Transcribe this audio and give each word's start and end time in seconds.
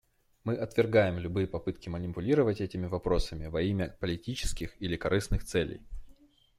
Мы 0.45 0.55
отвергаем 0.57 1.19
любые 1.19 1.45
попытки 1.45 1.87
манипулировать 1.87 2.59
этими 2.59 2.87
вопросами 2.87 3.45
во 3.45 3.61
имя 3.61 3.95
политических 3.99 4.73
или 4.81 4.95
корыстных 4.95 5.43
целей. 5.43 5.79